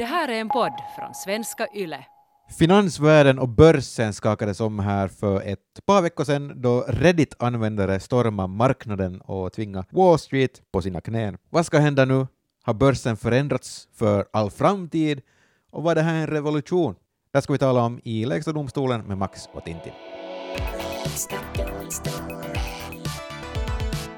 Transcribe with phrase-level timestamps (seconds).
[0.00, 2.06] Det här är en podd från svenska YLE.
[2.58, 9.20] Finansvärlden och börsen skakades om här för ett par veckor sedan då Reddit-användare stormade marknaden
[9.20, 11.38] och tvingade Wall Street på sina knän.
[11.50, 12.26] Vad ska hända nu?
[12.62, 15.20] Har börsen förändrats för all framtid?
[15.70, 16.94] Och var det här en revolution?
[17.32, 19.92] Det ska vi tala om i Lägsta domstolen med Max och Tintin.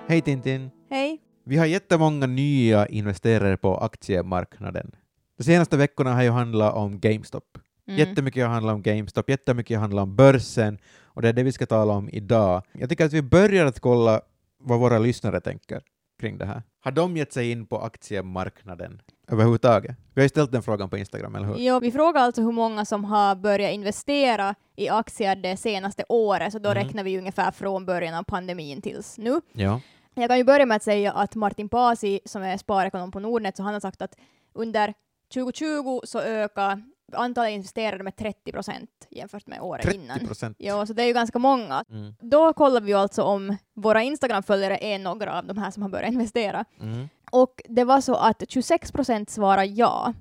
[0.09, 0.71] Hej Tintin!
[0.91, 1.21] Hej.
[1.45, 4.93] Vi har jättemånga nya investerare på aktiemarknaden.
[5.37, 7.59] De senaste veckorna har ju handlat om GameStop.
[7.89, 7.99] Mm.
[7.99, 11.53] Jättemycket har handlat om GameStop, jättemycket har handlat om börsen, och det är det vi
[11.53, 12.63] ska tala om idag.
[12.73, 14.21] Jag tycker att vi börjar att kolla
[14.59, 15.82] vad våra lyssnare tänker
[16.21, 16.63] kring det här.
[16.81, 19.96] Har de gett sig in på aktiemarknaden överhuvudtaget?
[20.14, 21.57] Vi har ju ställt den frågan på Instagram, eller hur?
[21.59, 26.53] Jo, vi frågar alltså hur många som har börjat investera i aktier det senaste året,
[26.53, 26.75] så då Mhm.
[26.75, 29.40] räknar vi ungefär från början av pandemin tills nu.
[29.53, 29.81] Ja.
[30.14, 33.56] Jag kan ju börja med att säga att Martin Pasi, som är sparekonom på Nordnet,
[33.56, 34.14] så han har sagt att
[34.53, 34.95] under
[35.34, 40.27] 2020 så ökar antalet investerare med 30 procent jämfört med året 30 innan.
[40.27, 40.56] procent.
[40.61, 41.84] Ja, så det är ju ganska många.
[41.91, 42.15] Mm.
[42.20, 45.91] Då kollar vi ju alltså om våra Instagram-följare är några av de här som har
[45.91, 46.65] börjat investera.
[46.81, 47.09] Mm.
[47.33, 50.15] Och det var så att 26 procent svarar ja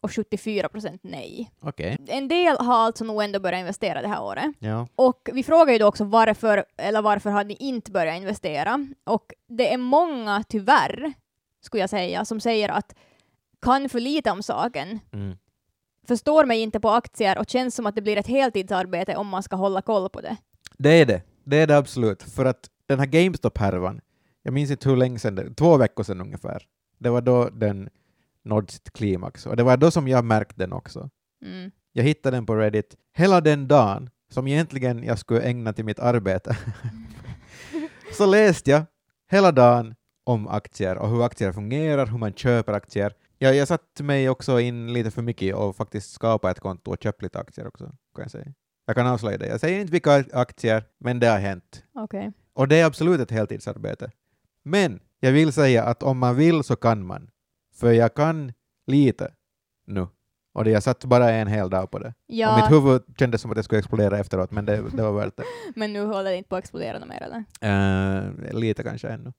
[0.00, 1.50] och 74 procent nej.
[1.60, 1.96] Okej.
[2.08, 4.54] En del har alltså nog ändå börjat investera det här året.
[4.58, 4.86] Ja.
[4.96, 8.86] Och vi frågar ju då också varför, eller varför har ni inte börjat investera?
[9.04, 11.12] Och det är många, tyvärr,
[11.60, 12.94] skulle jag säga, som säger att
[13.62, 15.36] kan för lite om saken, Mm.
[16.08, 19.42] förstår mig inte på aktier och känns som att det blir ett heltidsarbete om man
[19.42, 20.36] ska hålla koll på det.
[20.78, 21.22] Det är det.
[21.44, 22.22] Det är det absolut.
[22.22, 24.00] För att den här GameStop-härvan,
[24.42, 26.62] jag minns inte hur länge sedan, det, två veckor sedan ungefär,
[26.98, 27.88] det var då den
[28.44, 29.46] nådde sitt klimax.
[29.46, 31.10] Och det var då som jag märkte den också.
[31.44, 31.70] Mm.
[31.92, 35.98] Jag hittade den på Reddit hela den dagen som egentligen jag skulle ägna till mitt
[35.98, 36.56] arbete.
[38.18, 38.82] så läste jag
[39.30, 43.12] hela dagen om aktier och hur aktier fungerar, hur man köper aktier.
[43.42, 47.02] Jag, jag satte mig också in lite för mycket och faktiskt skapade ett konto och
[47.02, 48.52] köpte lite aktier också, kan jag säga.
[48.86, 49.46] Jag kan avslöja det.
[49.46, 51.84] Jag säger inte vilka aktier, men det har hänt.
[51.94, 52.32] Okej.
[52.54, 54.10] Och det är absolut ett heltidsarbete.
[54.64, 57.30] Men jag vill säga att om man vill så kan man.
[57.74, 58.52] För jag kan
[58.86, 59.32] lite
[59.86, 60.06] nu.
[60.54, 62.08] Och det, jag satt bara en hel dag på det.
[62.08, 65.12] Och Ja, mitt huvud kändes som att det skulle explodera efteråt, men det, det var
[65.12, 65.44] värt det.
[65.76, 67.44] men nu håller det inte på att explodera mer eller?
[67.60, 69.32] Eh, lite kanske ännu.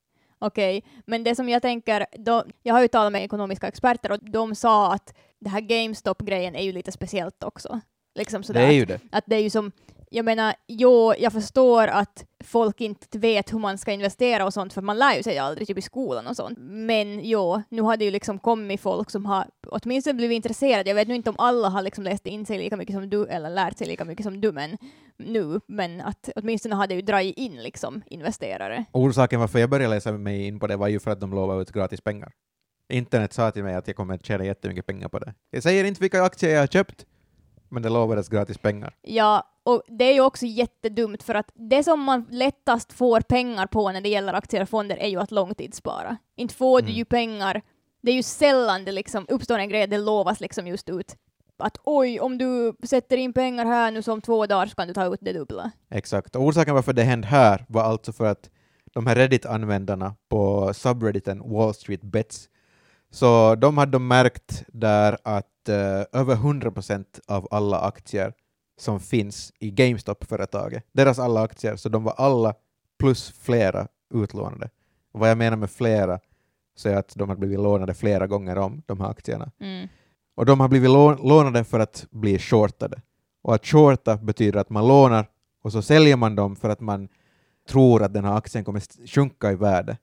[0.45, 4.19] Okej, men det som jag tänker, då, jag har ju talat med ekonomiska experter och
[4.21, 7.79] de sa att det här GameStop-grejen är ju lite speciellt också.
[8.15, 8.99] Liksom Det sådär, är ju det.
[9.11, 9.71] att det är ju som,
[10.13, 14.73] jag menar, jo, jag förstår att folk inte vet hur man ska investera och sånt,
[14.73, 16.57] för man lär ju sig aldrig typ i skolan och sånt.
[16.61, 20.89] Men jo, nu har det ju liksom kommit folk som har åtminstone blivit intresserade.
[20.89, 23.25] Jag vet nu inte om alla har liksom läst in sig lika mycket som du,
[23.25, 24.77] eller lärt sig lika mycket som du, men
[25.17, 28.85] nu, men att åtminstone har det ju dragit in liksom investerare.
[28.91, 31.61] Orsaken varför jag började läsa mig in på det var ju för att de lovade
[31.61, 32.31] ut gratis pengar.
[32.93, 35.33] Internet sa till mig att jag kommer tjäna jättemycket pengar på det.
[35.51, 37.05] Jag säger inte vilka aktier jag har köpt,
[37.73, 38.95] men det lovades gratis pengar.
[39.01, 43.67] Ja, och det är ju också jättedumt för att det som man lättast får pengar
[43.67, 46.17] på när det gäller aktier och fonder är ju att långtidsspara.
[46.35, 46.97] Inte får du Mm.
[46.97, 47.61] ju pengar,
[48.01, 51.15] det är ju sällan det liksom uppstår en grej, det lovas liksom just ut
[51.57, 54.93] att oj, om du sätter in pengar här nu som två dagar så kan du
[54.93, 55.71] ta ut det dubbla.
[55.91, 56.35] Exakt.
[56.35, 58.49] Och orsaken varför det hände här var alltså för att
[58.93, 62.49] de här Reddit-användarna på subredditen Wall Street Bets,
[63.13, 68.33] så de hade märkt där att eh, över 100% av alla aktier
[68.77, 72.53] som finns i GameStop-företaget, deras alla aktier, så de var alla
[72.99, 74.69] plus flera utlånade.
[75.11, 76.19] Och vad jag menar med flera
[76.75, 79.51] så är att de har blivit lånade flera gånger om, de här aktierna.
[79.59, 79.87] Mm.
[80.35, 83.01] Och de har blivit lå- lånade för att bli shortade.
[83.41, 85.29] Och att shorta betyder att man lånar
[85.63, 87.09] och så säljer man dem för att man
[87.69, 89.97] tror att den här aktien kommer sjunka i värde.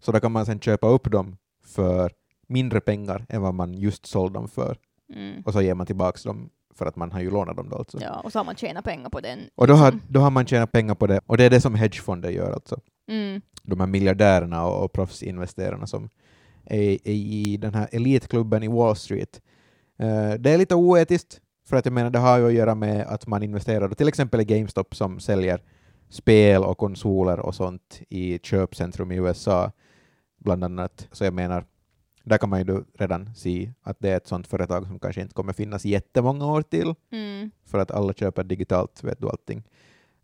[0.00, 2.12] Så då kan man sen köpa upp dem för
[2.50, 4.76] mindre pengar än vad man just sålde dem för.
[5.14, 5.42] Mm.
[5.44, 7.98] Och så ger man tillbaka dem för att man har ju lånat dem då alltså.
[8.00, 9.38] Ja, och så har man tjänat pengar på den.
[9.54, 10.12] Och då har, liksom.
[10.12, 11.20] då har man tjänat pengar på det.
[11.26, 12.80] Och det är det som hedgefonder gör alltså.
[13.08, 13.40] Mm.
[13.62, 16.08] De här miljardärerna och, och proffsinvesterarna som
[16.64, 19.40] är, är i den här elitklubben i Wall Street.
[19.98, 23.06] Eh, det är lite oetiskt, för att jag menar det har ju att göra med
[23.06, 25.62] att man investerar då till exempel i GameStop som säljer
[26.08, 29.72] spel och konsoler och sånt i köpcentrum i USA,
[30.38, 31.08] bland annat.
[31.12, 31.64] Så jag menar,
[32.24, 35.34] där kan man ju redan se att det är ett sånt företag som kanske inte
[35.34, 37.50] kommer finnas jättemånga år till, Mm.
[37.64, 39.62] för att alla köper digitalt, vet du allting,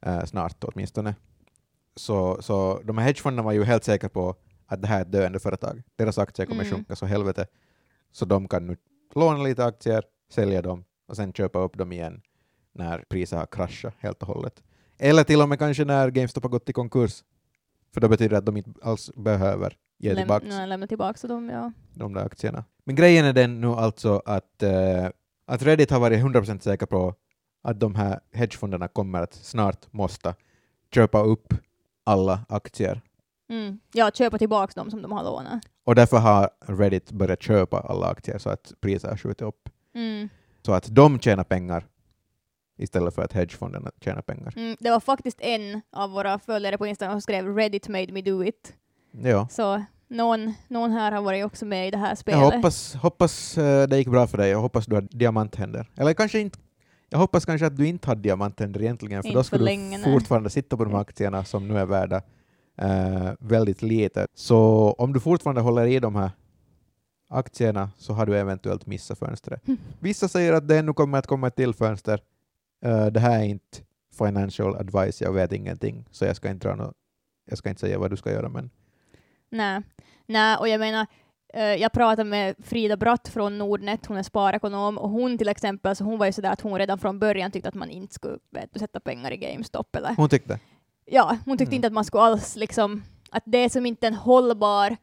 [0.01, 1.15] eh, snart åtminstone.
[1.97, 4.35] Så, så de här hedgefonderna var ju helt säkra på
[4.67, 5.83] att det här är ett döende företag.
[5.97, 6.75] Deras aktier kommer Mm.
[6.75, 7.47] sjunka så helvete.
[8.13, 8.77] Så de kan nu
[9.15, 12.23] låna lite aktier, sälja dem och sen köpa upp dem igen
[12.73, 14.63] när priset har kraschat helt och hållet.
[14.99, 17.25] Eller till och med kanske när GameStop har gått i konkurs.
[17.95, 21.29] För då betyder det att de inte alls behöver ge Läm- tillbaka nej, lämna tillbaka
[21.29, 21.73] dem, ja.
[21.95, 22.65] de där aktierna.
[22.85, 25.09] Men grejen är den nu alltså att, eh,
[25.47, 27.15] att Reddit har varit 100% säker på
[27.63, 30.35] att de här hedgefonderna kommer att snart måste
[30.95, 31.55] köpa upp
[32.05, 33.01] alla aktier.
[33.49, 33.81] Mm.
[33.93, 35.63] Ja, köpa tillbaka dem som de har lånat.
[35.85, 39.69] Och därför har Reddit börjat köpa alla aktier så att priset har skjutit upp.
[39.95, 40.29] Mm.
[40.63, 41.87] Så att de tjänar pengar
[42.79, 44.53] istället för att hedgefonderna tjänar pengar.
[44.57, 44.77] Mm.
[44.81, 48.45] Det var faktiskt en av våra följare på Instagram som skrev Reddit made me do
[48.45, 48.75] it.
[49.23, 49.49] Ja.
[49.51, 52.55] Så någon, någon här har varit också med i det här Jag spelet.
[52.55, 54.51] hoppas, hoppas eh, det gick bra för dig.
[54.51, 55.91] Jag hoppas du har diamanthänder.
[55.97, 56.59] Eller kanske inte.
[57.09, 59.97] Jag hoppas kanske att du inte har diamanthänder egentligen, för Inte då för skulle länge,
[59.97, 60.13] du nej.
[60.13, 62.23] fortfarande sitta på de här aktierna som nu är värda
[62.79, 64.27] eh, väldigt lite.
[64.35, 64.59] Så
[64.99, 66.31] om du fortfarande håller i de här
[67.29, 69.63] aktierna så har du eventuellt missat fönstret.
[70.01, 72.21] Vissa säger att det ännu kommer att komma ett till fönster.
[72.85, 73.79] Eh, det här är inte
[74.19, 76.93] financial advice, jag vet ingenting, så jag ska inte, dra nå-
[77.49, 78.71] jag ska inte säga vad du ska göra, men
[79.51, 79.83] Nej.
[80.27, 81.07] Nej, och jag menar,
[81.55, 85.97] eh, jag pratade med Frida Bratt från Nordnet, hon är sparekonom, och hon till exempel,
[85.97, 88.39] så hon var ju sådär att hon redan från början tyckte att man inte skulle
[88.51, 89.97] vet, sätta pengar i GameStop.
[89.97, 90.59] Eller, hon tyckte.
[91.05, 91.77] ja, hon tyckte Mm.
[91.77, 94.97] inte att man skulle alls liksom, att det är som inte en hållbar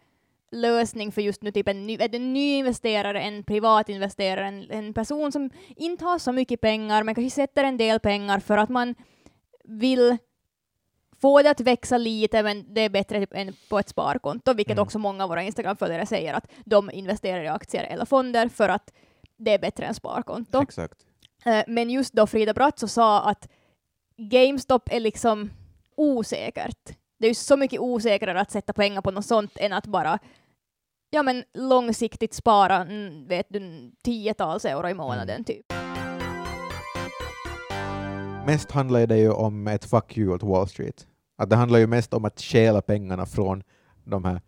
[0.51, 4.93] lösning för just nu typ en, ny, en ny investerare, en privat investerare, en, en
[4.93, 8.69] person som inte har så mycket pengar, men kanske sätter en del pengar för att
[8.69, 8.95] man
[9.63, 10.17] vill
[11.23, 14.71] få det att växa lite, men det är bättre typ än på ett sparkonto, vilket
[14.73, 14.81] Mm.
[14.83, 18.93] också många av våra Instagram-följare säger att de investerar i aktier eller fonder för att
[19.37, 20.61] det är bättre än sparkonto.
[20.61, 20.97] Exakt.
[21.45, 23.47] Eh, Men just då Frida Bratt så sa att
[24.17, 25.49] GameStop är liksom
[25.97, 26.97] osäkert.
[27.19, 30.19] Det är ju så mycket osäkrare att sätta pengar på något sånt än att bara
[31.09, 32.87] ja, men långsiktigt spara
[33.27, 35.43] vet du, tiotals euro i månaden Mm.
[35.43, 35.65] typ.
[38.45, 41.07] Mest handlar det ju om ett fuck you åt Wall Street.
[41.37, 43.63] Att det handlar ju mest om att stjäla pengarna från
[44.03, 44.41] de här,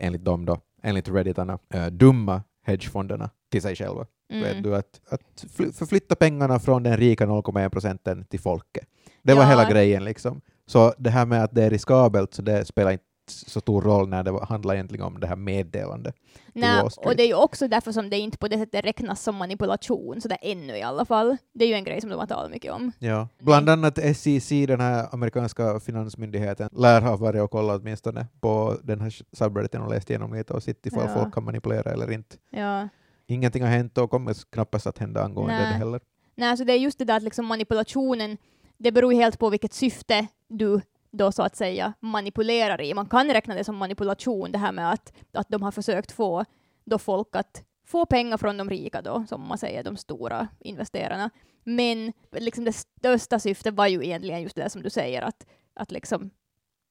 [0.00, 4.06] enligt dem då, enligt redditarna, eh, dumma hedgefonderna till sig själva.
[4.28, 4.62] Vet Mm.
[4.62, 8.88] du, att, att fly- förflytta pengarna från den rika 0,1 procenten till folket.
[9.22, 9.48] Det var Ja.
[9.48, 10.40] hela grejen liksom.
[10.66, 14.08] Så det här med att det är riskabelt, så det spelar inte så stor roll
[14.08, 16.14] när det handlar egentligen om det här meddelandet.
[16.52, 19.36] Nej, och det är ju också därför som det inte på det sättet räknas som
[19.36, 21.36] manipulation, så det är ännu i alla fall.
[21.54, 22.92] Det är ju en grej som de har talat mycket om.
[22.98, 23.28] Ja.
[23.38, 29.00] Bland annat SEC, den här amerikanska finansmyndigheten, lär ha varit och kollat åtminstone på den
[29.00, 31.14] här subredditen och läst igenom lite och sett ifall Ja.
[31.14, 32.36] folk kan manipulera eller inte.
[32.50, 32.88] Ja.
[33.26, 35.62] Ingenting har hänt och kommer knappast att hända angående Nej.
[35.72, 36.00] det heller.
[36.34, 38.36] Nej, så det är just det där att liksom manipulationen,
[38.78, 40.80] det beror helt på vilket syfte du
[41.12, 42.94] då så att säga manipulerar i.
[42.94, 46.44] Man kan räkna det som manipulation, det här med att, att de har försökt få
[46.84, 51.30] då folk att få pengar från de rika då, som man säger, de stora investerarna.
[51.64, 55.92] Men liksom det största syftet var ju egentligen just det som du säger, att, att
[55.92, 56.30] liksom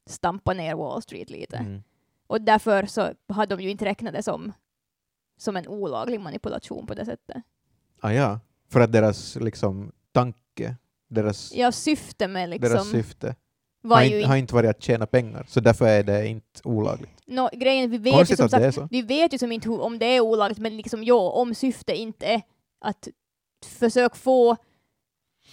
[0.09, 1.57] stampa ner Wall Street lite.
[1.57, 1.83] Mm.
[2.27, 4.53] Och därför så har de ju inte räknat det som,
[5.37, 7.43] som en olaglig manipulation på det sättet.
[7.99, 8.39] Ah, ja.
[8.69, 10.75] För att deras liksom, tanke,
[11.07, 13.35] deras, Ja, syfte med liksom deras syfte
[13.89, 17.21] har, ju inte, har inte varit att tjäna pengar, så därför är det inte olagligt.
[17.25, 19.69] Nå, grejen, vi vet ju Konstigt som att det sagt, vi vet ju som inte
[19.69, 22.41] hur, om det är olagligt, men liksom jo, om syfte inte är
[22.81, 23.07] att
[23.79, 24.57] försöka få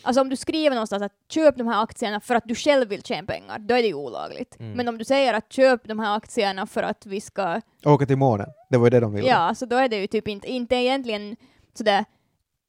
[0.03, 3.03] Alltså om du skriver någonstans att köp de här aktierna för att du själv vill
[3.03, 4.61] tjäna pengar, då är det ju olagligt.
[4.61, 4.73] Mm.
[4.73, 8.17] Men om du säger att köp de här aktierna för att vi ska, Åka till
[8.17, 9.29] månen, det var ju det de ville.
[9.29, 11.37] ja, så då är det ju typ inte, inte egentligen
[11.75, 12.05] sådär,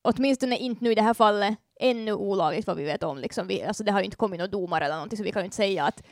[0.02, 3.18] åtminstone inte nu i det här fallet, ännu olagligt vad vi vet om.
[3.18, 5.42] Liksom vi, alltså det har ju inte kommit några domar eller någonting, så vi kan
[5.42, 6.04] ju inte säga att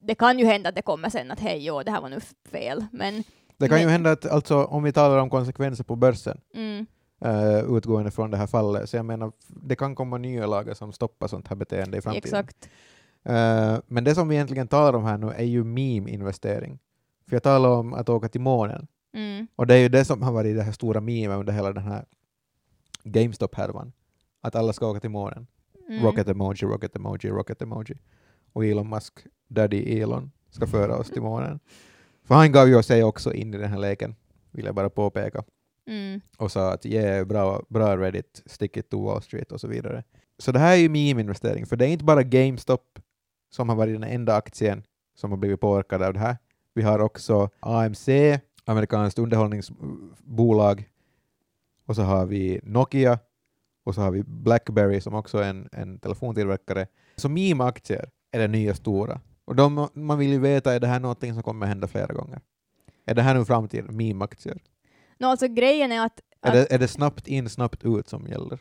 [0.00, 2.20] det kan ju hända att det kommer sen att hej, jo, det här var nu
[2.50, 3.24] fel, men
[3.56, 6.86] Det kan ju Men- hända att, alltså, om vi talar om konsekvenser på börsen, mm,
[7.24, 10.92] uh, utgående från det här fallet, så jag menar, det kan komma nya lagar som
[10.92, 12.24] stoppar sånt här beteende i framtiden.
[12.24, 12.68] exakt.
[13.28, 16.78] Eh, men det som vi egentligen talar om här nu är ju meme-investering.
[17.28, 18.86] För jag talar om att åka till månen.
[19.16, 21.72] Mm, Och det är ju det som har varit det här stora memet under hela
[21.72, 22.04] den här
[23.04, 23.92] GameStop-härvan.
[24.40, 25.46] Att alla ska åka till månen.
[25.88, 26.04] mm.
[26.04, 27.94] Rocket emoji, rocket emoji, rocket emoji.
[28.52, 29.12] Och Elon Musk,
[29.48, 31.60] Daddy Elon, ska föra oss till månen.
[32.24, 34.14] För han gav ju sig också in i den här leken,
[34.50, 35.44] vill jag bara påpeka.
[35.86, 39.68] Mm, Och sa att yeah, bra, bra Reddit, stick it to Wall Street och så
[39.68, 40.04] vidare.
[40.38, 42.98] Så det här är ju meme-investering, för det är inte bara GameStop
[43.50, 44.82] som har varit den enda aktien
[45.14, 46.36] som har blivit påverkad av det här.
[46.74, 48.08] Vi har också AMC,
[48.64, 50.88] amerikanskt underhållningsbolag,
[51.86, 53.18] och så har vi Nokia,
[53.84, 56.86] och så har vi Blackberry som också är en, en telefontillverkare.
[57.16, 59.20] Så meme-aktier är det nya stora.
[59.44, 62.40] Och de, man vill ju veta, är det här någonting som kommer hända flera gånger?
[63.06, 64.58] Är det här nu framtiden, meme-aktier?
[65.18, 68.26] Nå, alltså grejen är att, Är att det, är det snabbt in, snabbt ut som
[68.26, 68.58] gäller?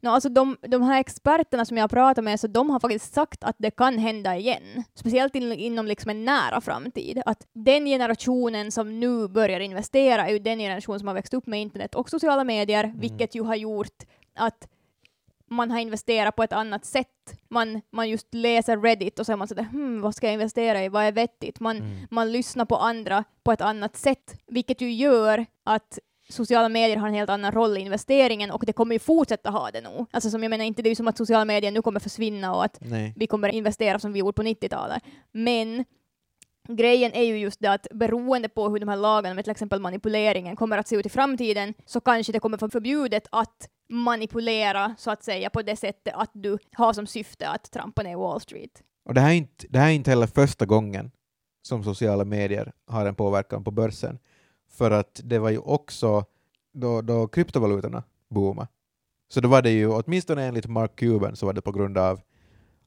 [0.00, 3.14] No, alltså de, de här experterna som jag har pratat med, så de har faktiskt
[3.14, 4.84] sagt att det kan hända igen.
[4.94, 7.22] Speciellt in, inom liksom en nära framtid.
[7.26, 11.46] Att den generationen som nu börjar investera är ju den generation som har växt upp
[11.46, 13.00] med internet och sociala medier, Mm.
[13.00, 14.02] vilket ju har gjort
[14.34, 14.68] att
[15.50, 17.08] man har investerat på ett annat sätt.
[17.48, 20.84] Man, man just läser Reddit och så är man sådär hmm, vad ska jag investera
[20.84, 21.60] i, vad är vettigt?
[21.60, 22.06] Man, Mm.
[22.10, 25.98] man lyssnar på andra på ett annat sätt, vilket ju gör att
[26.28, 29.70] sociala medier har en helt annan roll i investeringen och det kommer ju fortsätta ha
[29.70, 30.06] det nog.
[30.10, 32.54] Alltså som jag menar inte det är ju som att sociala medier nu kommer försvinna
[32.54, 33.12] och att Nej.
[33.16, 35.02] vi kommer investera som vi gjorde på 90-talet.
[35.32, 35.84] Men
[36.68, 39.80] grejen är ju just det att beroende på hur de här lagarna med till exempel
[39.80, 44.94] manipuleringen kommer att se ut i framtiden så kanske det kommer vara förbjudet att manipulera
[44.98, 48.40] så att säga på det sättet att du har som syfte att trampa ner Wall
[48.40, 48.82] Street.
[49.08, 51.10] Och det här, är inte, det här är inte heller första gången
[51.62, 54.18] som sociala medier har en påverkan på börsen.
[54.78, 56.24] För att det var ju också
[56.72, 58.68] då, då kryptovalutorna boomade.
[59.28, 62.20] Så då var det ju, åtminstone enligt Mark Cuban, så var det på grund av,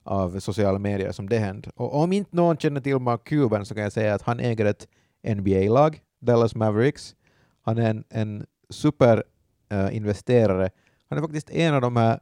[0.03, 1.71] av sociala medier som det hände.
[1.75, 4.65] Och om inte någon känner till Mark Cuban så kan jag säga att han äger
[4.65, 4.87] ett
[5.35, 7.15] NBA-lag, Dallas Mavericks.
[7.61, 10.69] Han är en, en superinvesterare.
[11.09, 12.19] han är faktiskt en av de här,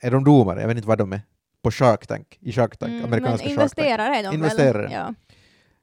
[0.00, 0.60] är de domare?
[0.60, 1.20] Jag vet inte vad de är.
[1.62, 3.86] På Shark Tank, i Shark Tank, Mm, amerikanska men Shark Tank.
[3.86, 4.82] investerare är de Investerare.
[4.82, 4.92] väl?
[4.92, 5.14] Ja.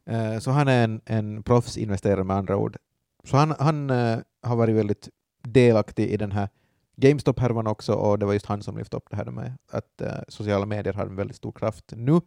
[0.08, 2.78] Eh, så han är en, en proffsinvesterare med andra ord.
[3.24, 5.10] Så han, han eh, har varit väldigt
[5.44, 6.50] delaktig i den här
[6.96, 10.20] GameStop-härvan också och det var just han som lyfte upp det här med att eh,
[10.28, 12.22] sociala medier har en väldigt stor kraft nu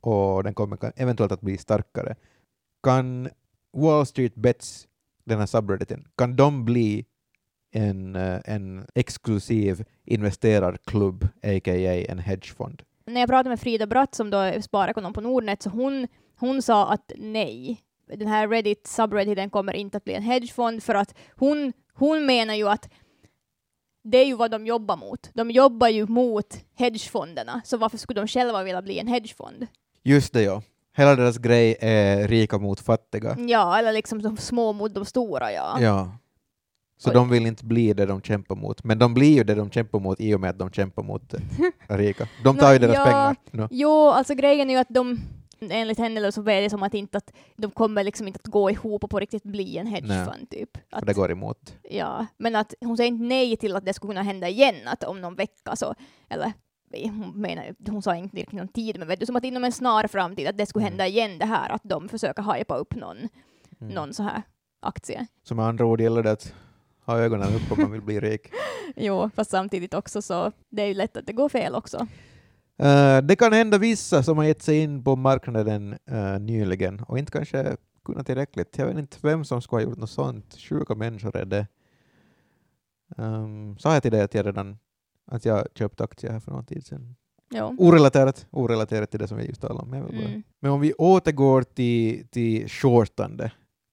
[0.00, 2.14] och den kommer eventuellt att bli starkare.
[2.82, 3.28] Kan
[3.72, 4.88] Wall Street Bets,
[5.24, 7.06] den här subredditen, kan de bli
[7.70, 12.04] en, en exklusiv investerarklubb, a.k.a.
[12.08, 12.82] en hedgefond?
[13.06, 16.06] När jag pratade med Frida Bratt som då är sparekonom på Nordnet så hon,
[16.38, 20.94] hon sa att nej, den här Reddit subredditen kommer inte att bli en hedgefond för
[20.94, 22.88] att hon, hon menar ju att
[24.04, 25.30] det är ju vad de jobbar mot.
[25.34, 29.66] De jobbar ju mot hedgefonderna, så varför skulle de själva vilja bli en hedgefond?
[30.02, 30.62] Just det, ja.
[30.96, 33.36] Hela deras grej är rika mot fattiga.
[33.38, 35.78] Ja, eller liksom de små mot de stora, ja.
[35.80, 36.18] Ja.
[36.98, 37.14] Så Oj.
[37.14, 38.84] de vill inte bli det de kämpar mot.
[38.84, 41.34] Men de blir ju det de kämpar mot i och med att de kämpar mot
[41.88, 42.28] rika.
[42.44, 43.04] De tar ju deras ja.
[43.04, 43.36] pengar.
[43.50, 43.68] No.
[43.70, 45.20] Jo, alltså grejen är ju att de,
[45.60, 48.70] enligt henne så är det som att, inte att de kommer liksom inte att gå
[48.70, 50.78] ihop och på riktigt bli en hedgefond typ.
[50.90, 51.74] Att, För det går emot.
[51.90, 55.04] Ja, men att hon säger inte nej till att det skulle kunna hända igen, att
[55.04, 55.94] om någon vecka så,
[56.28, 56.52] eller
[57.02, 59.72] hon, menar, hon sa inte riktigt någon tid, men vet du, som att inom en
[59.72, 60.92] snar framtid att det skulle Mm.
[60.92, 63.16] hända igen det här, att de försöker hypa upp någon,
[63.80, 63.94] Mm.
[63.94, 64.42] någon så här
[64.80, 65.26] aktie.
[65.42, 66.54] Så med andra ord gäller det att
[67.04, 68.48] ha ögonen upp om man vill bli rik.
[68.96, 72.06] Jo, fast samtidigt också så det är ju lätt att det går fel också.
[72.78, 77.18] Eh, det kan hända vissa som har gett sig in på marknaden eh, nyligen och
[77.18, 78.78] inte kanske kunnat tillräckligt.
[78.78, 80.56] Jag vet inte vem som skulle ha gjort något sånt.
[80.58, 81.66] Sjuka människor är det.
[83.16, 84.78] Um, sa jag till dig att jag redan
[85.26, 87.16] att jag köpte aktier här för någon tid sedan?
[87.50, 87.74] Jo.
[87.78, 89.94] Orelaterat, orelaterat till det som vi just talade om.
[89.94, 90.42] Mm.
[90.60, 93.52] Men om vi återgår till, till shortande.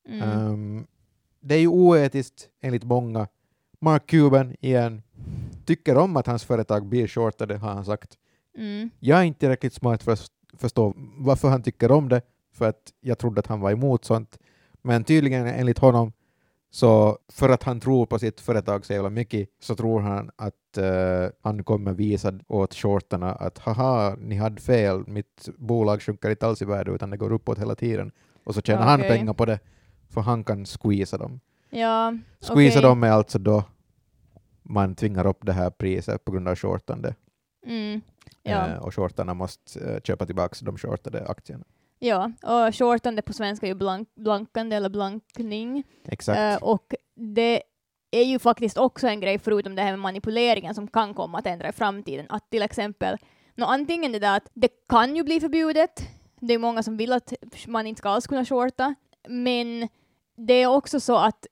[0.10, 0.30] Mm.
[0.30, 0.88] ehm,
[1.40, 3.28] det är ju oetiskt enligt många.
[3.80, 5.02] Mark Cuban igen
[5.66, 8.18] tycker om att hans företag blir shortade har han sagt.
[8.58, 8.90] Mm.
[9.00, 12.22] Jag är inte tillräckligt smart för att förstå varför han tycker om det,
[12.54, 14.40] för att jag trodde att han var emot sånt.
[14.82, 16.12] Men tydligen enligt honom,
[16.70, 20.78] så för att han tror på sitt företag så jävla mycket, så tror han att
[20.78, 26.48] eh, han kommer visa åt shortarna att haha, ni hade fel, mitt bolag sjunker inte
[26.48, 28.12] alls i värde utan det går uppåt hela tiden.
[28.44, 29.10] Och så tjänar han Okej.
[29.10, 29.60] pengar på det,
[30.10, 31.40] för han kan squeeza dem.
[31.70, 32.90] Ja, Squeeza okej.
[32.90, 33.64] dem är alltså då
[34.64, 37.16] man tvingar upp det här priset på grund av shortande.
[37.66, 38.02] Mm.
[38.44, 38.68] Ja.
[38.68, 41.64] Eh, och shortarna måste eh, köpa tillbaka de shortade aktierna.
[42.00, 45.84] ja, och shortande på svenska är ju blank, blankande eller blankning.
[46.06, 46.40] Exakt.
[46.40, 47.64] Eh, och det
[48.12, 51.48] är ju faktiskt också en grej, förutom det här med manipuleringen, som kan komma att
[51.48, 52.26] ändra i framtiden.
[52.30, 53.18] Att till exempel,
[53.56, 56.02] nå, antingen det där att det kan ju bli förbjudet,
[56.40, 57.34] det är många som vill att
[57.68, 58.96] man inte ska alls kunna shorta,
[59.28, 59.90] men
[60.36, 61.48] det är också så att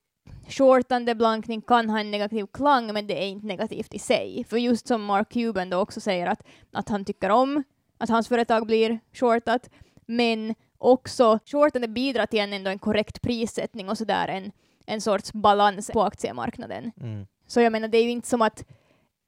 [0.47, 4.45] shortande blankning kan ha en negativ klang, men det är inte negativt i sig.
[4.49, 7.63] För just som Mark Cuban då också säger att, att han tycker om
[7.97, 9.69] att hans företag blir shortat,
[10.05, 14.51] men också shortande bidrar till en, ändå en korrekt prissättning och sådär en,
[14.85, 16.91] en sorts balans på aktiemarknaden.
[17.01, 17.27] Mm.
[17.47, 18.65] Så jag menar, det är ju inte som att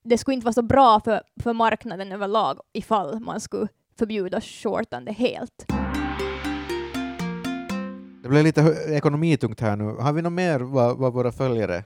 [0.03, 5.11] det skulle inte vara så bra för, för marknaden överlag ifall man skulle förbjuda shortande
[5.11, 5.65] helt.
[8.23, 9.83] Det blev lite ekonomitungt här nu.
[9.83, 11.83] Har vi något mer vad, vad våra följare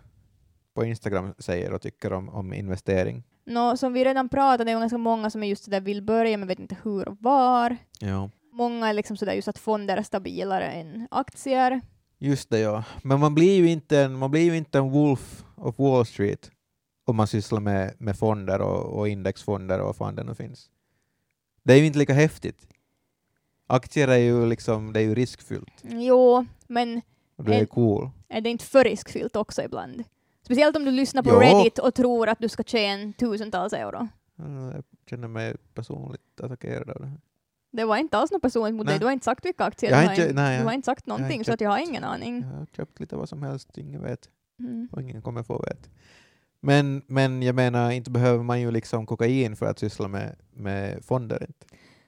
[0.74, 3.24] på Instagram säger och tycker om, om investering?
[3.46, 6.38] Nå, som vi redan pratade, det är ganska många som är just sådär vill börja
[6.38, 7.77] men vet inte hur och var.
[8.00, 8.29] Ja.
[8.51, 11.82] Många är liksom sådär just att fonder är stabilare än aktier.
[12.17, 12.84] Just det, ja.
[13.01, 16.51] Men man blir ju inte en, man blir ju inte en wolf of Wall Street
[17.06, 20.70] om man sysslar med, med fonder och, och indexfonder och vad fan det nu finns.
[21.63, 22.67] Det är ju inte lika häftigt.
[23.68, 27.02] Aktier är ju liksom, det är ju riskfyllt Jo, men
[27.36, 28.10] och du är En- cool.
[28.30, 30.04] är det inte för riskfyllt också ibland?
[30.46, 31.40] Speciellt om du lyssnar på Jo.
[31.40, 34.08] Reddit och tror att du ska tjäna tusentals euro.
[34.36, 37.18] Ja, Jag känner mig personligt attackerad av det här.
[37.72, 38.94] Det var inte alls något personligt mot Nej.
[38.94, 40.74] dig, du har inte sagt vilka aktier, Jag har du, har inte- nej, du har
[40.74, 42.42] inte sagt någonting inte så att jag har ingen aning.
[42.42, 44.90] Jag har köpt lite vad som helst, ingen vet Mm.
[44.92, 45.90] och ingen kommer få veta.
[46.60, 51.06] Men, men jag menar, inte behöver man ju liksom kokain för att syssla med, med
[51.06, 51.46] fonder.
[51.48, 51.66] Inte.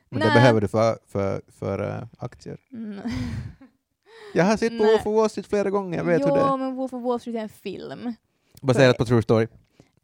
[0.10, 2.58] Men det behöver du för, för, för äh, aktier.
[2.74, 3.00] Mm.
[4.34, 4.84] Jag har sett på.
[4.84, 6.58] Wolf of Wall Street flera gånger, jag vet jo, hur det är.
[6.58, 8.13] men Wolf of Wall Street är en film.
[8.62, 9.48] Baserat på true story.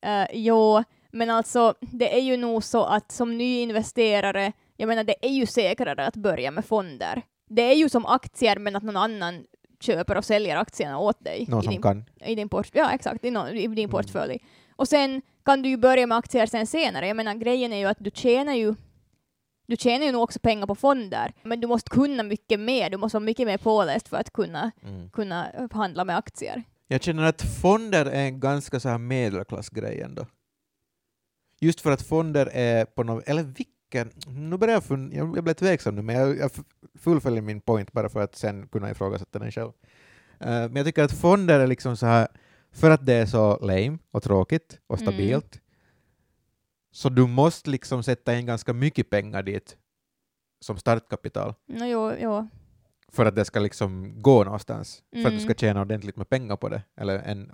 [0.06, 5.04] Uh, jo, men alltså det är ju nog så att som ny investerare, jag menar
[5.04, 7.22] det är ju säkrare att börja med fonder.
[7.50, 9.46] Det är ju som aktier men att någon annan
[9.80, 11.46] köper och säljer aktierna åt dig.
[11.50, 12.06] Någon i som din, kan.
[12.26, 13.90] I din, port, ja, exakt, i, nå- i din Mm.
[13.90, 14.38] portfölj.
[14.76, 17.08] Och sen kan du ju börja med aktier sen senare.
[17.08, 18.76] Jag menar grejen är ju att du tjänar ju
[19.68, 22.90] du tjänar ju nog också pengar på fonder, men du måste kunna mycket mer.
[22.90, 24.72] Du måste vara mycket mer påläst för att kunna,
[25.14, 26.64] kunna handla med aktier.
[26.88, 30.26] Jag känner att fonder är en ganska så här medelklassgrej ändå.
[31.60, 35.44] Just för att fonder är på något, eller vilken, nu börjar jag, fun, jag, jag
[35.44, 36.52] blev tveksam nu, men jag, jag
[37.00, 39.72] fullföljer min point bara för att sen kunna ifrågasätta den själv.
[40.40, 42.28] Eh, men jag tycker att fonder är liksom så här,
[42.72, 45.16] för att det är så lame och tråkigt och Mm.
[46.96, 49.78] Så du måste liksom sätta in ganska mycket pengar dit
[50.60, 52.48] som startkapital No, jo, jo.
[53.12, 55.58] för att det ska liksom gå någonstans, för att du ska Mm.
[55.58, 57.52] tjäna ordentligt med pengar på det, eller en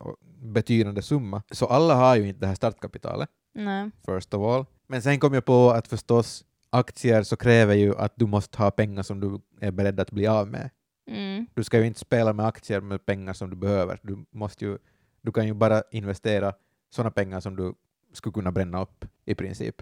[0.53, 1.43] betydande summa.
[1.51, 3.91] Så alla har ju inte det här startkapitalet, Nej.
[4.05, 4.65] first of all.
[4.87, 8.71] Men sen kom jag på att förstås aktier så kräver ju att du måste ha
[8.71, 10.69] pengar som du är beredd att bli av med.
[11.09, 11.45] Mm.
[11.53, 13.99] Du ska ju inte spela med aktier med pengar som du behöver.
[14.03, 14.77] Du, måste ju,
[15.21, 16.53] du kan ju bara investera
[16.89, 17.73] sådana pengar som du
[18.11, 19.81] skulle kunna bränna upp i princip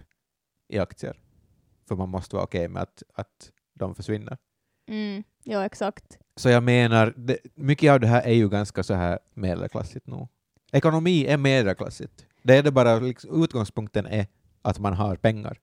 [0.67, 1.19] i aktier.
[1.87, 4.37] För man måste vara okej med att, att de försvinner.
[4.87, 5.23] Mm.
[5.43, 6.17] Jo, exakt.
[6.35, 10.27] Så jag menar, det, mycket av det här är ju ganska så här medelklassigt nu.
[10.71, 12.25] Ekonomi är medelklassigt.
[12.41, 14.27] Det är det bara, liksom, utgångspunkten är
[14.61, 15.59] att man har pengar.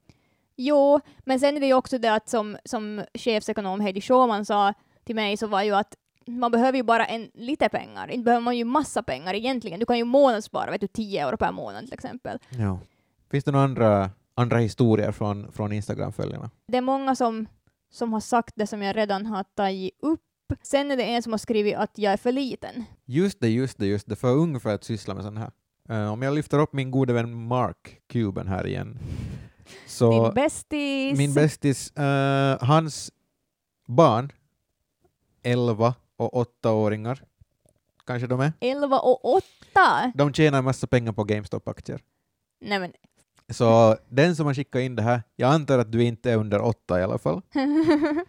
[0.57, 4.74] Jo, men sen är det ju också det att som, som chefsekonom Heidi Schauman sa
[5.05, 5.94] till mig så var ju att
[6.27, 8.11] man behöver ju bara en lite pengar.
[8.11, 9.81] Inte behöver man ju massa pengar egentligen.
[9.81, 12.39] Du kan ju månadsspara, vet du, 10 euro per månad till exempel.
[12.59, 12.79] Ja.
[13.31, 16.51] Finns det några andra, andra historier från, från Instagram-följarna?
[16.67, 17.47] Det är många som,
[17.93, 20.21] som har sagt det som jag redan har tagit upp.
[20.62, 22.85] Sen är det en som har skrivit att jag är för liten.
[23.05, 24.17] Just det, just det, just det.
[24.17, 25.51] För ung för att syssla med sånt här.
[25.89, 28.99] Eh, om jag lyfter upp min gode vän Mark Cuban här igen.
[29.87, 31.19] Så Din bästis.
[31.19, 33.12] min bästis, eh, hans
[33.87, 34.33] barn,
[35.43, 37.22] 11 och 8-åringar,
[38.07, 40.12] kanske de är, 11 och 8.
[40.14, 42.00] de tjänar en massa pengar på GameStop-aktier.
[42.61, 42.92] Nej men.
[43.50, 46.61] Så den som har skickat in det här, jag antar att du inte är under
[46.62, 47.42] åtta i alla fall.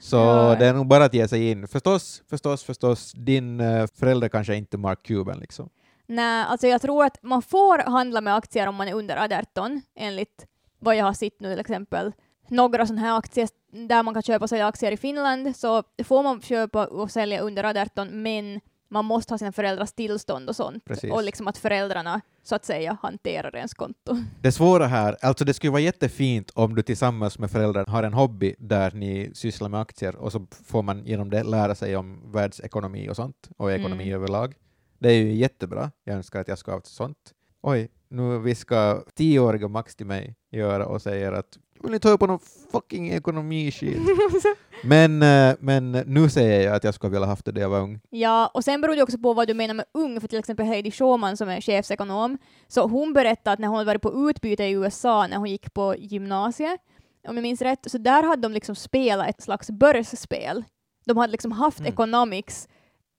[0.00, 0.56] Så Ja.
[0.58, 1.68] det är nog bara att ge sig in.
[1.68, 5.68] Förstås, förstås, förstås, din uh, förälder kanske inte är Mark Cuban liksom.
[6.06, 9.82] Nej, alltså jag tror att man får handla med aktier om man är under 18,
[9.94, 10.46] enligt
[10.78, 12.12] vad jag har sett nu till exempel.
[12.52, 13.48] Några sådana här aktier
[13.88, 17.40] där man kan köpa och sälja aktier i Finland, så får man köpa och sälja
[17.40, 20.84] under 18, men man måste ha sina föräldrars tillstånd och sånt.
[20.84, 21.12] Precis.
[21.12, 24.16] Och liksom att föräldrarna, så att säga, hanterar ens konto.
[24.40, 28.14] Det svåra här, alltså det skulle vara jättefint om du tillsammans med föräldrarna har en
[28.14, 32.32] hobby där ni sysslar med aktier och så får man genom det lära sig om
[32.32, 34.14] världsekonomi och sånt, och ekonomi Mm.
[34.14, 34.54] överlag.
[34.98, 35.90] Det är ju jättebra.
[36.04, 37.32] Jag önskar att jag ska ha haft sånt.
[37.62, 42.18] Oj, nu viskar tioåriga Max till mig i örat och säger att vill ni ta
[42.18, 42.38] på någon
[42.72, 43.98] fucking ekonomi-shit?
[44.84, 47.80] men, eh, men nu säger jag att jag skulle vilja haft det när jag var
[47.80, 48.00] ung.
[48.10, 50.66] Ja, och sen beror det också på vad du menar med ung, för till exempel
[50.66, 52.38] Heidi Schauman som är chefsekonom,
[52.68, 55.74] så hon berättade att när hon hade varit på utbyte i USA när hon gick
[55.74, 56.80] på gymnasiet,
[57.28, 60.64] om jag minns rätt, så där hade de liksom spelat ett slags börsspel.
[61.06, 61.92] De hade liksom haft Mm.
[61.92, 62.68] economics,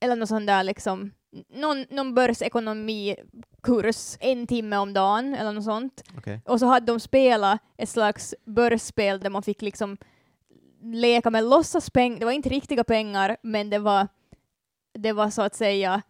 [0.03, 1.11] eller någon sån där liksom,
[1.49, 6.03] någon, någon börsekonomikurs en timme om dagen, eller något sånt.
[6.17, 6.41] Okej.
[6.45, 9.97] Och så hade de spelat ett slags börsspel där man fick liksom
[10.81, 12.19] leka med låtsaspengar.
[12.19, 14.07] Det var inte riktiga pengar, men det var,
[14.93, 16.01] det var så att säga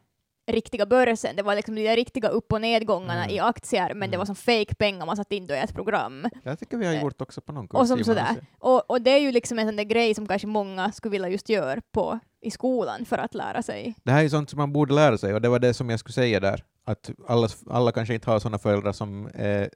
[0.45, 1.35] riktiga börsen.
[1.35, 3.35] Det var liksom de där riktiga upp och nedgångarna Mm.
[3.35, 4.19] i aktier, men det Mm.
[4.19, 6.25] var som fake pengar man satt in då i ett program.
[6.43, 7.79] Jag tycker vi har Eh, gjort också på någon kurs.
[7.79, 8.35] Och som sådär.
[8.59, 11.29] Och, och det är ju liksom en sån där grej som kanske många skulle vilja
[11.29, 13.95] just göra på, i skolan för att lära sig.
[14.03, 15.99] Det här är sånt som man borde lära sig och det var det som jag
[15.99, 16.63] skulle säga där.
[16.85, 19.67] Att alla, alla kanske inte har sådana föräldrar som eh,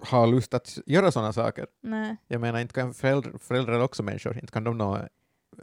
[0.00, 1.66] har lust att göra sådana saker.
[1.82, 2.16] Nej.
[2.28, 4.98] Jag menar, inte kan föräldrar, föräldrar också människor, inte kan de nå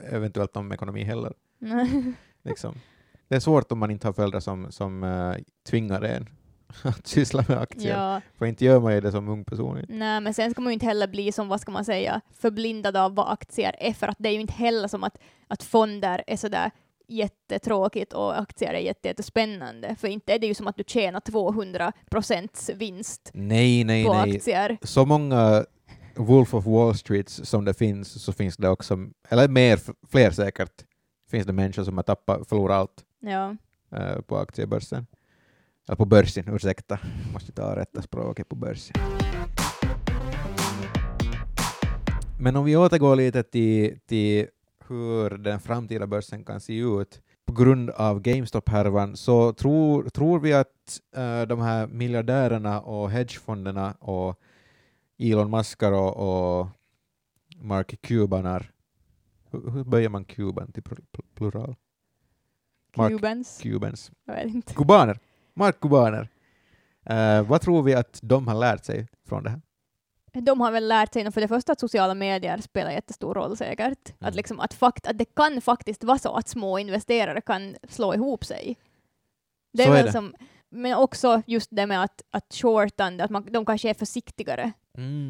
[0.10, 1.34] eventuellt om ekonomi heller.
[1.60, 2.14] Nej.
[2.44, 2.76] Liksom.
[3.34, 5.36] Det är svårt om man inte har föräldrar som, som eh,
[5.70, 6.30] tvingar en
[6.84, 7.98] att syssla med aktier.
[7.98, 9.86] Ja, För inte gör man ju det som ung person.
[9.90, 12.98] nej, men sen ska man ju inte heller bli som, vad ska man säga, förblindad
[12.98, 15.18] av vad aktier är, för att det är ju inte heller som att,
[15.48, 16.72] att fonder är sådär
[17.08, 21.20] jättetråkigt och aktier är jätte- jättespännande, för inte är det ju som att du tjänar
[21.20, 24.36] 200 procents vinst Nej, nej, på nej.
[24.38, 24.78] aktier.
[24.82, 25.66] Så många
[26.16, 28.98] Wolf of Wall Streets som det finns så finns det också,
[29.30, 29.80] eller mer,
[30.12, 30.84] fler säkert,
[31.32, 33.56] finns det människor som har tappat, förlorat allt Ja.
[33.92, 35.08] äh, på aktiebörsen.
[35.88, 37.00] Eller på börsen, ursäkta.
[37.34, 38.96] Måste ta rätta språket på börsen.
[42.40, 44.48] Men om vi återgår lite till, till
[44.88, 50.54] hur den framtida börsen kan se ut på grund av GameStop-härvan så tror, tror vi
[50.54, 54.40] att äh, de här miljardärerna och hedgefonderna och
[55.18, 56.68] Elon Muskar och, och
[57.56, 58.72] Mark Cubanar,
[59.52, 60.84] hur, hur böjer man Cuban till
[61.36, 61.76] plural?
[62.98, 63.60] Mark Cubans.
[63.62, 64.12] Cubans.
[64.26, 64.74] Jag vet inte.
[64.74, 65.20] Kubaner.
[65.54, 66.30] Mark Kubaner.
[67.06, 69.62] Eh, vad tror vi att de har lärt sig från det här?
[70.42, 74.10] De har väl lärt sig, för det första, att sociala medier spelar jättestor roll säkert.
[74.10, 74.30] Mm.
[74.30, 78.14] Att, liksom, att, fakt, att det kan faktiskt vara så att små investerare kan slå
[78.14, 78.78] ihop sig.
[79.74, 80.12] Det är Så är det.
[80.12, 80.36] Som,
[80.70, 84.72] men också just det med att, att shortande, att man, de kanske är försiktigare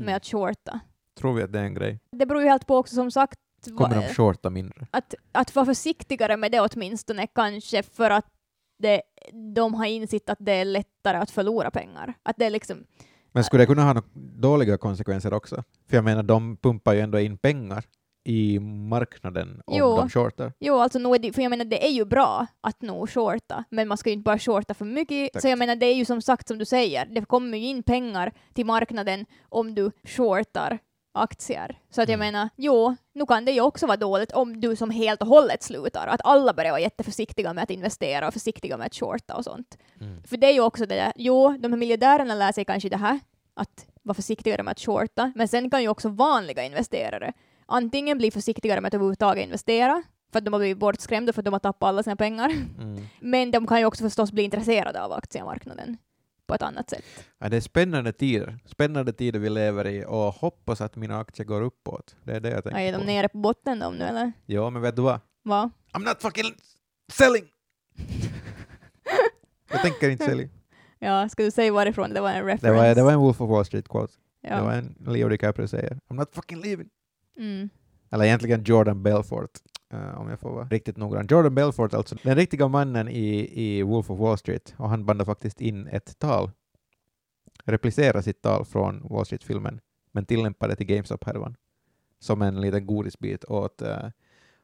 [0.03, 0.79] med att shorta.
[1.17, 1.99] Tror vi att det är en grej?
[2.11, 3.39] Det beror ju helt på också som sagt
[3.71, 4.87] Kommer de shorta mindre?
[4.91, 8.25] att, att vara försiktigare med det åtminstone kanske för att
[8.79, 9.01] det,
[9.55, 12.13] de har insett att det är lättare att förlora pengar.
[12.23, 12.83] Att det är liksom,
[13.31, 14.07] Men skulle det kunna ha några
[14.39, 15.63] dåliga konsekvenser också?
[15.89, 17.83] För jag menar, de pumpar ju ändå in pengar
[18.25, 19.97] i marknaden om Jo.
[19.97, 20.53] de shortar.
[20.59, 23.97] jo alltså det, för jag menar det är ju bra att nog shorta, men man
[23.97, 25.33] ska ju inte bara shorta för mycket.
[25.33, 25.41] Tack.
[25.41, 27.83] Så jag menar det är ju som sagt som du säger, det kommer ju in
[27.83, 30.79] pengar till marknaden om du shortar
[31.13, 31.79] aktier.
[31.89, 32.27] Så att jag Mm.
[32.33, 35.63] menar, jo, nu kan det ju också vara dåligt om du som helt och hållet
[35.63, 39.43] slutar, att alla börjar vara jätteförsiktiga med att investera och försiktiga med att shorta och
[39.43, 39.77] sånt.
[40.01, 40.23] Mm.
[40.23, 42.97] För det är ju också det där, jo, de här miljardärerna lär sig kanske det
[42.97, 43.19] här,
[43.53, 47.33] att vara försiktigare med att shorta, men sen kan ju också vanliga investerare
[47.65, 51.45] antingen bli försiktigare med att överhuvudtaget investera, för att de har blivit bortskrämda för att
[51.45, 53.05] de har tappat alla sina pengar, Mm.
[53.19, 55.97] men de kan ju också förstås bli intresserade av aktiemarknaden
[56.47, 57.03] på ett annat sätt.
[57.39, 58.59] Ja, det är spännande tider.
[58.65, 62.15] Spännande tider vi lever i och hoppas att mina aktier går uppåt.
[62.23, 63.03] Det är det jag tänker Är de på.
[63.03, 64.31] nere på botten de nu eller?
[64.45, 65.19] Ja, men vet du vad?
[65.43, 65.69] Va?
[65.93, 66.53] I'm not fucking
[67.11, 67.45] selling!
[69.71, 70.47] jag tänker inte sälja.
[70.99, 72.67] Ja, ska du säga varifrån det var en reference?
[72.67, 74.13] Det var, det var en Wolf of Wall Street quote.
[74.41, 74.55] ja.
[74.55, 76.89] Det var en Leo DiCaprio säger I'm not fucking leaving.
[77.39, 77.69] mm.
[78.11, 79.49] Eller egentligen Jordan Belfort,
[79.93, 81.27] eh, om jag får vara riktigt noggrann.
[81.29, 85.25] Jordan Belfort, alltså den riktiga mannen i, i Wolf of Wall Street, och han bandade
[85.25, 86.51] faktiskt in ett tal,
[87.65, 89.79] replicerade sitt tal från Wall Street-filmen,
[90.11, 91.55] men tillämpade det till GameStop-härvan
[92.19, 94.09] som en liten godisbit åt, uh,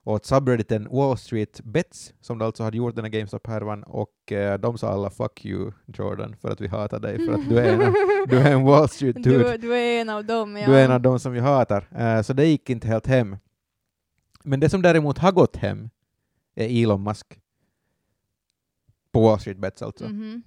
[0.04, 4.78] åt subredditen Wall Street Bets, som alltså hade gjort den här GameStop-härvan, och eh, de
[4.78, 7.94] sa alla ”fuck you Jordan” för att vi hatar dig, för att du är en,
[8.30, 9.52] du är en Wall Street-dude.
[9.52, 10.66] du, du är en av dem, ja.
[10.66, 11.88] Du är en av dem som vi hatar.
[11.98, 13.38] Eh, så det gick inte helt hem.
[14.44, 15.90] Men det som däremot har gått hem
[16.56, 17.40] är Elon Musk.
[19.12, 20.04] På Wall Street Bets alltså.
[20.06, 20.44] Mhm.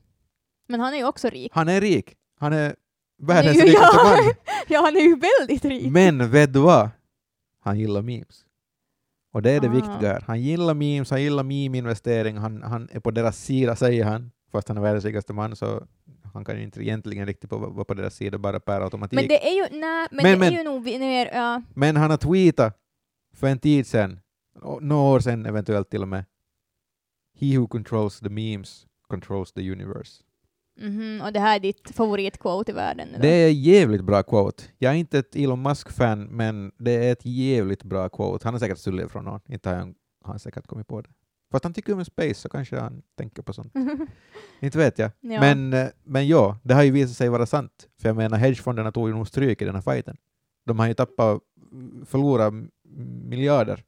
[0.68, 1.50] Men han är ju också rik.
[1.54, 2.14] Han är rik.
[2.38, 2.76] Han är
[3.18, 3.64] världens Ja.
[3.64, 4.32] rikaste man.
[4.68, 5.90] Ja, han är ju väldigt rik.
[5.92, 6.90] Men vet du vad?
[7.60, 8.44] Han gillar memes.
[9.32, 9.70] Och det är det Ah.
[9.70, 10.24] viktiga här.
[10.26, 14.30] Han gillar memes, han gillar meme-investering, han, han är på deras sida säger han.
[14.52, 15.86] Fast han är världens rikaste man så
[16.32, 19.16] han kan ju inte egentligen riktigt vara på deras sida bara per automatik.
[19.16, 21.62] Men det är ju, nej, men, Men- det men- är ju nog mer, ja.
[21.74, 22.78] Men han har tweetat
[23.32, 24.20] för en tid sedan,
[24.80, 26.24] några år sedan eventuellt till och med.
[27.34, 30.22] He who controls the memes controls the universe.
[30.80, 33.18] Mhm, och det här är ditt favoritquote i världen då?
[33.18, 34.62] Det är ett jävligt bra quote.
[34.78, 38.46] Jag är inte ett Elon Musk-fan, men det är ett jävligt bra quote.
[38.46, 41.08] Han har säkert stulit från någon, inte har han, han säkert kommit på det.
[41.52, 43.74] Fast han tycker om space så kanske han tänker på sånt.
[44.60, 45.10] inte vet jag.
[45.20, 45.40] ja.
[45.40, 47.88] Men, eh, men ja, det har ju visat sig vara sant.
[48.00, 50.16] För jag menar, hedgefonderna tog ju nog stryk i den här fighten.
[50.66, 51.42] De har ju tappat,
[52.06, 52.54] förlorat
[53.24, 53.84] miljarder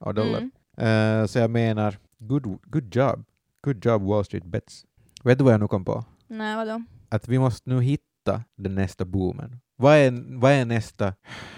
[0.00, 0.50] av dollar.
[0.76, 1.20] Mm.
[1.20, 3.24] Eh, så jag menar, good, good job.
[3.62, 4.84] Good job Wall Street Bets.
[5.24, 6.04] Vet du vad jag nu kom på?
[6.26, 6.82] Nej, vadå?
[7.08, 9.60] Att vi måste nu hitta den nästa boomen.
[9.76, 11.14] Vad är, vad är nästa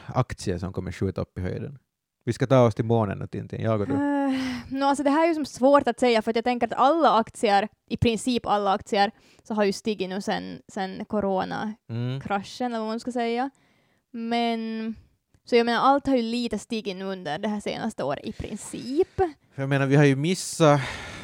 [0.07, 1.79] aktie som kommer skjuta upp i höjden?
[2.25, 3.93] Vi ska ta oss till månen nu Tintin, jag och du.
[3.93, 4.35] Uh,
[4.69, 6.73] no, alltså det här är ju som svårt att säga för att jag tänker att
[6.73, 9.11] alla aktier, i princip alla aktier,
[9.43, 12.73] så har ju stigit nu sen, sen coronakraschen Mm.
[12.73, 13.51] eller vad man ska säga.
[14.13, 14.95] Men
[15.51, 18.33] så jag menar allt har ju lite stigit nu under det här senaste året i
[18.33, 19.21] princip.
[19.55, 20.81] Jag menar, vi har ju missat,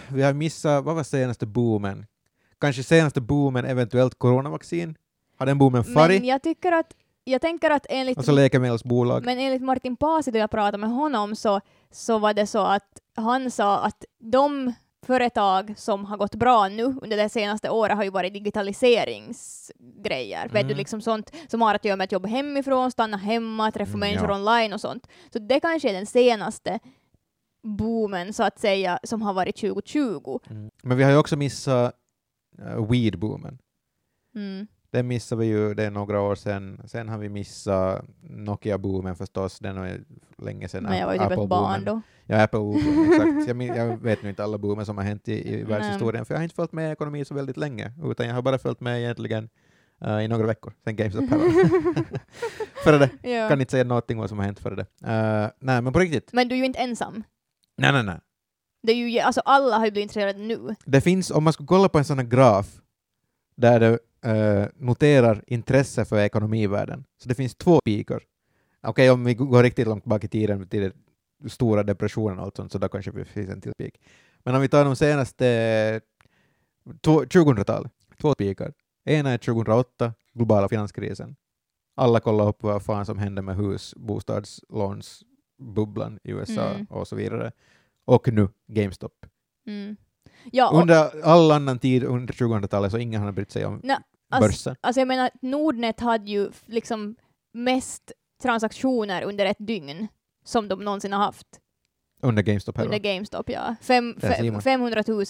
[0.09, 2.07] vi har missat, vad var senaste boomen?
[2.61, 4.97] Kanske senaste boomen, eventuellt coronavaccin?
[5.39, 6.25] Har den boomen Men farit?
[6.25, 6.93] jag tycker att,
[7.25, 9.25] jag tänker att enligt Alltså läkemedelsbolag?
[9.25, 11.61] Men enligt Martin Pasi, då jag pratade med honom, så,
[11.91, 14.73] så var det så att han sa att de
[15.07, 20.43] företag som har gått bra nu under det senaste året har ju varit digitaliseringsgrejer.
[20.49, 20.77] Vet du, Mm.
[20.77, 24.31] liksom sånt som har att göra med att jobba hemifrån, stanna hemma, träffa Mm, människor
[24.31, 24.37] ja.
[24.37, 25.07] online och sånt.
[25.33, 26.79] Så det kanske är den senaste
[27.63, 30.39] boomen, så att säga, som har varit 2020.
[30.51, 30.71] Mm.
[30.83, 31.95] Men vi har ju också missat
[32.59, 33.59] uh, weed-boomen.
[34.35, 34.67] Mm.
[34.97, 36.81] Den missade vi ju, det är några år sedan.
[36.85, 40.05] Sen har vi missat Nokia-boomen förstås, den var ju
[40.39, 40.83] länge sedan.
[40.83, 42.01] Men jag var ju typ ett barn då.
[42.27, 43.49] Ja, Apple-boomen, exakt.
[43.49, 46.39] Jag, jag vet nu inte alla boomer som har hänt i, i världshistorien, för jag
[46.39, 49.49] har inte följt med ekonomi så väldigt länge, utan jag har bara följt med egentligen
[50.07, 51.39] uh, i några veckor, sen GameStop här.
[52.85, 53.49] före det, Ja.
[53.49, 54.83] kan inte säga någonting vad som har hänt före det.
[54.83, 56.33] Uh, nej, men på riktigt.
[56.33, 57.23] Men du är ju inte ensam.
[57.77, 58.19] Nej, nej, nej.
[58.83, 60.75] Det är ju, alltså alla har ju blivit intresserade nu.
[60.85, 62.67] Det finns, om man skulle kolla på en sån här graf,
[63.57, 63.99] där det
[64.31, 68.23] eh, noterar intresse för ekonomivärlden, så det finns två pikar.
[68.83, 70.93] Okej, om vi går riktigt långt bak i tiden, till
[71.41, 73.95] den stora depressionen och allt sånt, så då kanske det finns en till peak.
[74.45, 76.01] Men om vi tar de senaste
[77.01, 78.73] två- 2000-talet, två pikar.
[79.05, 81.37] Ena är 2008, globala finanskrisen.
[81.95, 86.87] Alla kollar upp vad fan som hände med hus, bostadslånsbubblan i USA Mm.
[86.91, 87.53] och så vidare.
[88.05, 89.13] Och nu GameStop.
[89.67, 89.97] Mm.
[90.53, 93.97] Ja, och, Under all annan tid under 2000-talet så ingen har brytt sig om Nej,
[94.31, 94.77] alltså, börsen.
[94.81, 97.17] alltså jag menar, Nordnet hade ju liksom
[97.55, 100.09] mest transaktioner under ett dygn
[100.45, 101.47] som de någonsin har haft
[102.23, 102.99] Under GameStop under?
[102.99, 103.51] GameStop.
[103.51, 103.75] Ja.
[103.83, 104.63] Fem, Där ser fe, man.
[104.63, 105.25] 500 000.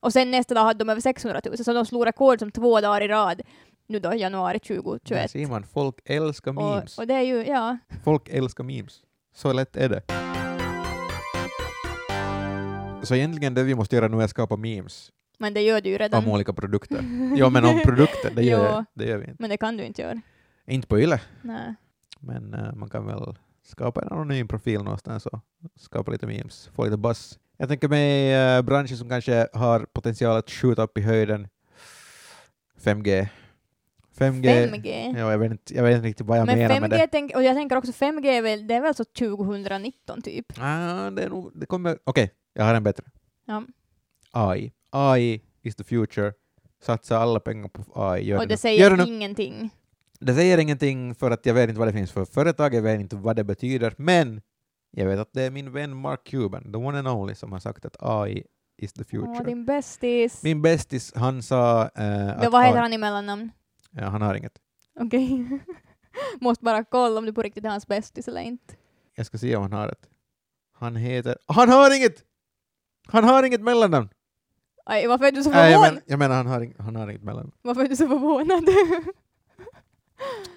[0.00, 2.80] Och sen nästa dag hade de över 600 000, så de slog rekord som två
[2.80, 3.42] dagar i rad.
[3.86, 5.30] Nu då, januari Där 2021.
[5.30, 6.98] ser man, folk älskar memes.
[6.98, 7.78] Och, och det är ju, ja.
[8.04, 9.00] Folk älskar memes.
[9.34, 10.31] Så lätt är det.
[13.02, 15.90] Så egentligen det vi måste göra nu är att skapa memes Men det gör du
[15.90, 16.24] ju redan.
[16.24, 17.04] om olika produkter.
[17.36, 19.36] Ja men om produkter, det gör, jag, det gör vi inte.
[19.38, 20.20] Men det kan du inte göra.
[20.66, 21.74] Inte på Yle, Nej.
[22.20, 25.40] men eh, man kan väl skapa en anonym profil någonstans och
[25.76, 27.38] skapa lite memes, få lite buzz.
[27.56, 31.48] Jag tänker mig uh, branscher som kanske har potential att skjuta upp i höjden.
[32.82, 33.28] 5G.
[34.22, 34.70] 5G.
[34.72, 35.18] 5G.
[35.18, 37.08] Ja, jag, vet inte, jag vet inte riktigt vad jag Men menar med 5G, det.
[37.12, 40.46] tänk, och jag tänker också 5G, är väl, det är väl så 2019 typ?
[40.58, 41.98] Ah, det, är nog, det kommer...
[42.04, 43.04] Okej, jag har en bättre.
[43.46, 43.62] Ja.
[44.30, 44.72] AI.
[44.90, 46.32] AI is the future.
[46.82, 48.22] Satsa alla pengar på AI.
[48.28, 49.70] Gör och det, det säger Gör det, ingenting.
[50.20, 53.00] det säger ingenting för att jag vet inte vad det finns för företag, jag vet
[53.00, 54.40] inte vad det betyder, men
[54.90, 57.58] jag vet att det är min vän Mark Cuban, the one and only, som har
[57.60, 58.44] sagt att AI
[58.78, 59.36] is the future.
[59.40, 60.42] Åh, din bästis.
[60.42, 63.50] Min bästis, han sa eh, Ja, att vad heter AI han i mellannamn?
[63.96, 64.58] Ja, han har inget.
[65.00, 65.60] Okej.
[66.40, 68.74] Måste bara kolla om du på riktigt är hans bästis eller inte.
[69.14, 70.08] Jag ska se om han har ett.
[70.72, 71.38] Han heter...
[71.46, 72.24] Han har inget!
[73.06, 74.08] Han har inget mellannamn!
[74.84, 75.94] Aj, varför är du så Nej, jag, förvånad?
[75.94, 77.52] men, jag menar han har, ing- han har inget mellannamn.
[77.62, 78.64] Varför är du så förvånad?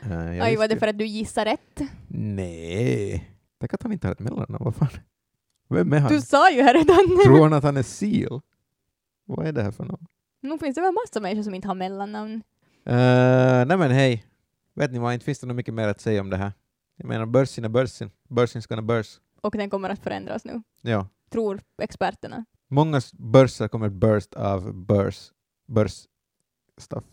[0.02, 1.82] Jag Aj, var det för att du gissar rätt?
[2.08, 3.32] Nej.
[3.60, 4.89] Tänk att han inte har ett mellannamn, vad fan?
[5.69, 6.12] Vem är han?
[6.12, 7.24] Du sa ju här redan.
[7.26, 8.41] Tror han att han är seal?
[9.26, 10.02] Vad är det här för något?
[10.41, 12.43] Nu finns det väl massa människor som inte har mellannamn.
[12.89, 14.26] Uh, nej men hej,
[14.76, 16.52] vet ni vad, inte finns det nog mycket mer att säga om det här.
[16.98, 19.19] Jag menar börsen är börsen, börsens gonna börs.
[19.41, 20.62] Och den kommer att förändras nu.
[20.82, 22.45] Ja, Tror experterna.
[22.67, 25.32] många börser kommer burst av börs,
[25.67, 26.08] börs
[26.78, 27.04] stuff.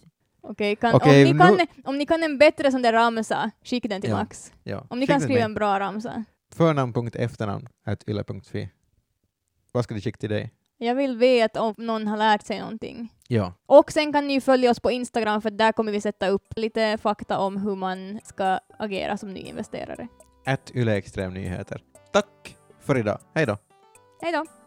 [0.40, 3.50] Okej, kan, Okej, om, ni kan, nu- om ni kan en bättre sån där ramsa,
[3.64, 4.16] skicka den till Ja.
[4.16, 4.52] Max.
[4.62, 4.86] Ja.
[4.90, 5.44] Om ni Skicka kan skriva mig.
[5.44, 6.24] en bra ramsa.
[6.54, 8.68] Förnamn.efternamn at yle.fi.
[9.72, 10.52] Vad ska du skicka till dig?
[10.82, 13.12] Jag vill veta om någon har lärt sig någonting.
[13.28, 13.52] Ja.
[13.66, 16.46] Och sen kan ni ju följa oss på Instagram för där kommer vi sätta upp
[16.56, 20.08] lite fakta om hur man ska agera som nyinvesterare.
[20.46, 21.82] At Yle Extrem Nyheter.
[22.12, 23.18] Tack för idag.
[23.34, 23.56] Hej då.
[24.22, 24.61] Hej då!